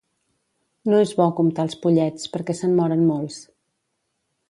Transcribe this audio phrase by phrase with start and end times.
[0.91, 3.43] No és bo comptar els pollets, perquè se'n moren molts.